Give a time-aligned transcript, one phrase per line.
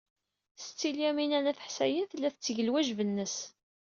[0.63, 3.37] Setti Lyamina n At Ḥsayen tella tetteg lwajeb-nnes.